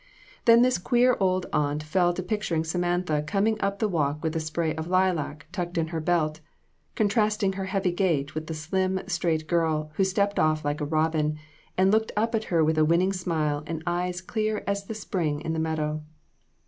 Then 0.45 0.63
this 0.63 0.79
queer 0.79 1.15
old 1.19 1.45
aunt 1.53 1.83
fell 1.83 2.11
to 2.13 2.23
picturing 2.23 2.63
Samantha 2.63 3.21
coming 3.21 3.61
up 3.61 3.77
the 3.77 3.87
walk 3.87 4.23
with 4.23 4.35
a 4.35 4.39
spray 4.39 4.73
of 4.73 4.87
lilac 4.87 5.45
tucked 5.51 5.77
in 5.77 5.89
her 5.89 5.99
belt, 5.99 6.39
contrasting 6.95 7.53
her 7.53 7.65
heavy 7.65 7.91
gait 7.91 8.33
with 8.33 8.47
this 8.47 8.61
slim, 8.61 9.01
straight 9.05 9.45
girl, 9.45 9.91
who 9.97 10.03
stepped 10.03 10.39
off 10.39 10.65
like 10.65 10.81
a 10.81 10.85
robin, 10.85 11.37
and 11.77 11.91
looked 11.91 12.11
up 12.17 12.33
at 12.33 12.45
her 12.45 12.63
with 12.63 12.79
winning 12.79 13.13
smile 13.13 13.61
and 13.67 13.83
eyes 13.85 14.21
clear 14.21 14.63
as 14.65 14.85
the 14.85 14.95
spring 14.95 15.39
in 15.41 15.53
the 15.53 15.59
meadow. 15.59 16.01